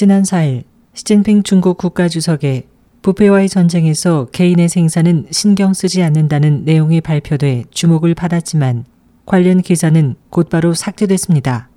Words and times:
지난 0.00 0.22
4일 0.22 0.62
시진핑 0.94 1.42
중국 1.42 1.76
국가주석의 1.76 2.62
부패와의 3.02 3.50
전쟁에서 3.50 4.28
개인의 4.32 4.70
생사는 4.70 5.26
신경 5.30 5.74
쓰지 5.74 6.02
않는다는 6.02 6.64
내용이 6.64 7.02
발표돼 7.02 7.64
주목을 7.70 8.14
받았지만 8.14 8.86
관련 9.26 9.60
기사는 9.60 10.14
곧바로 10.30 10.72
삭제됐습니다. 10.72 11.68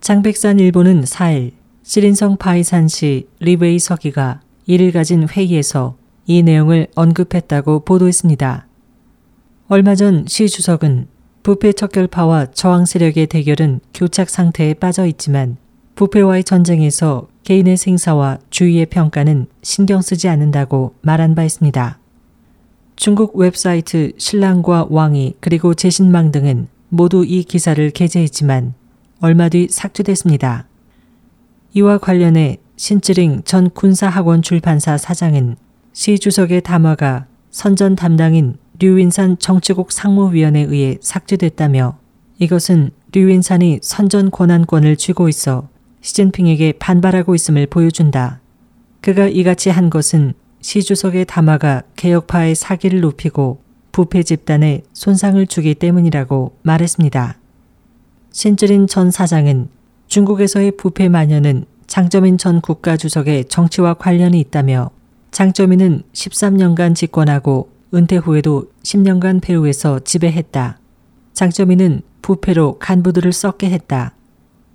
장백산 0.00 0.58
일보는 0.58 1.04
4일 1.04 1.52
지린성 1.84 2.38
바이산시 2.38 3.28
리웨이 3.38 3.78
서기가 3.78 4.40
이를 4.66 4.90
가진 4.90 5.28
회의에서 5.28 5.96
이 6.26 6.42
내용을 6.42 6.88
언급했다고 6.96 7.84
보도했습니다. 7.84 8.66
얼마 9.68 9.94
전 9.94 10.24
시 10.26 10.48
주석은 10.48 11.06
부패 11.44 11.74
척결파와 11.74 12.46
저항 12.46 12.86
세력의 12.86 13.28
대결은 13.28 13.78
교착 13.94 14.28
상태에 14.30 14.74
빠져 14.74 15.06
있지만 15.06 15.58
부패와의 16.00 16.44
전쟁에서 16.44 17.28
개인의 17.44 17.76
생사와 17.76 18.38
주위의 18.48 18.86
평가는 18.86 19.46
신경 19.60 20.00
쓰지 20.00 20.30
않는다고 20.30 20.94
말한 21.02 21.34
바 21.34 21.44
있습니다. 21.44 21.98
중국 22.96 23.36
웹사이트 23.36 24.12
신랑과 24.16 24.86
왕이 24.88 25.34
그리고 25.40 25.74
제신망 25.74 26.32
등은 26.32 26.68
모두 26.88 27.22
이 27.26 27.42
기사를 27.42 27.90
게재했지만 27.90 28.72
얼마 29.20 29.50
뒤 29.50 29.68
삭제됐습니다. 29.68 30.66
이와 31.74 31.98
관련해 31.98 32.56
신찌링 32.76 33.42
전 33.44 33.68
군사학원 33.68 34.40
출판사 34.40 34.96
사장은 34.96 35.56
시 35.92 36.18
주석의 36.18 36.62
담화가 36.62 37.26
선전 37.50 37.96
담당인 37.96 38.56
류윈산 38.78 39.36
정치국 39.38 39.92
상무위원에 39.92 40.62
의해 40.62 40.96
삭제됐다며 41.02 41.98
이것은 42.38 42.90
류윈산이 43.12 43.80
선전 43.82 44.30
권한권을 44.30 44.96
쥐고 44.96 45.28
있어 45.28 45.68
시진핑에게 46.00 46.74
반발하고 46.78 47.34
있음을 47.34 47.66
보여준다. 47.66 48.40
그가 49.00 49.28
이같이 49.28 49.70
한 49.70 49.90
것은 49.90 50.34
시 50.60 50.82
주석의 50.82 51.24
담화가 51.24 51.82
개혁파의 51.96 52.54
사기를 52.54 53.00
높이고 53.00 53.62
부패 53.92 54.22
집단에 54.22 54.82
손상을 54.92 55.44
주기 55.46 55.74
때문이라고 55.74 56.56
말했습니다. 56.62 57.38
신쯔린 58.32 58.86
전 58.86 59.10
사장은 59.10 59.68
중국에서의 60.06 60.72
부패 60.72 61.08
만연은 61.08 61.64
장점인 61.86 62.38
전 62.38 62.60
국가주석의 62.60 63.46
정치와 63.46 63.94
관련이 63.94 64.38
있다며 64.38 64.90
장점인은 65.32 66.02
13년간 66.12 66.94
집권하고 66.94 67.70
은퇴 67.92 68.16
후에도 68.16 68.70
10년간 68.84 69.40
배후에서 69.40 69.98
지배했다. 70.00 70.78
장점인은 71.32 72.02
부패로 72.22 72.78
간부들을 72.78 73.32
썩게 73.32 73.70
했다. 73.70 74.14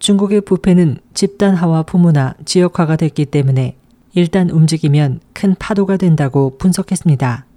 중국의 0.05 0.41
부패는 0.41 0.99
집단화와 1.15 1.81
부문화, 1.81 2.35
지역화가 2.45 2.95
됐기 2.95 3.25
때문에 3.25 3.75
일단 4.13 4.51
움직이면 4.51 5.19
큰 5.33 5.55
파도가 5.57 5.97
된다고 5.97 6.59
분석했습니다. 6.59 7.47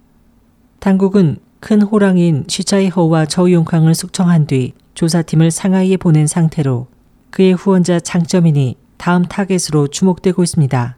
당국은 0.79 1.37
큰 1.59 1.83
호랑이인 1.83 2.45
시차이허와 2.47 3.27
저우용캉을 3.27 3.93
숙청한 3.93 4.47
뒤 4.47 4.73
조사팀을 4.95 5.51
상하이에 5.51 5.97
보낸 5.97 6.25
상태로 6.25 6.87
그의 7.29 7.53
후원자 7.53 7.99
장점인이 7.99 8.77
다음 8.97 9.25
타겟으로 9.25 9.89
주목되고 9.89 10.41
있습니다. 10.41 10.97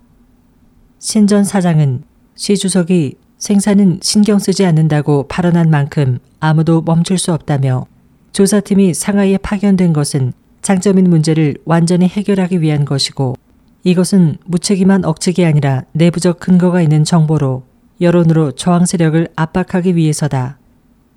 신전 1.00 1.44
사장은 1.44 2.04
시 2.34 2.56
주석이 2.56 3.18
생산은 3.40 4.00
신경 4.02 4.40
쓰지 4.40 4.66
않는다고 4.66 5.28
발언한 5.28 5.70
만큼 5.70 6.20
아무도 6.40 6.82
멈출 6.82 7.18
수 7.18 7.34
없다며 7.34 7.88
조사팀이 8.32 8.94
상하이에 8.94 9.38
파견된 9.40 9.92
것은 9.92 10.32
장점인 10.62 11.10
문제를 11.10 11.56
완전히 11.66 12.08
해결하기 12.08 12.62
위한 12.62 12.86
것이고 12.86 13.36
이것은 13.84 14.38
무책임한 14.46 15.06
억측이 15.06 15.44
아니라 15.46 15.84
내부적 15.94 16.40
근거가 16.40 16.82
있는 16.82 17.04
정보로 17.04 17.64
여론으로 18.00 18.52
저항 18.54 18.86
세력을 18.86 19.28
압박하기 19.36 19.96
위해서다. 19.96 20.58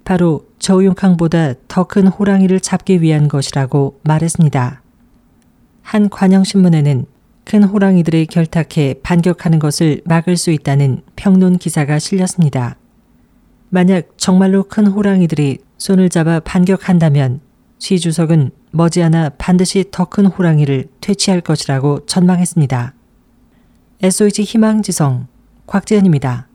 바로 0.04 0.46
저우용캉보다 0.58 1.54
더 1.68 1.84
큰 1.84 2.06
호랑이를 2.06 2.60
잡기 2.60 3.00
위한 3.00 3.28
것이라고 3.28 4.00
말했습니다. 4.04 4.82
한 5.82 6.08
관영신문에는 6.08 7.06
큰 7.44 7.62
호랑이들이 7.62 8.26
결탁해 8.26 8.96
반격하는 9.02 9.58
것을 9.58 10.00
막을 10.04 10.36
수 10.36 10.50
있다는 10.50 11.02
평론 11.16 11.58
기사가 11.58 11.98
실렸습니다. 11.98 12.76
만약 13.68 14.08
정말로 14.16 14.64
큰 14.64 14.86
호랑이들이 14.86 15.58
손을 15.76 16.08
잡아 16.08 16.40
반격한다면 16.40 17.40
시 17.78 17.98
주석은 17.98 18.50
머지않아 18.74 19.30
반드시 19.38 19.84
더 19.92 20.04
큰 20.06 20.26
호랑이를 20.26 20.88
퇴치할 21.00 21.40
것이라고 21.40 22.06
전망했습니다. 22.06 22.94
SOH 24.02 24.42
희망지성 24.42 25.28
곽지연입니다. 25.66 26.48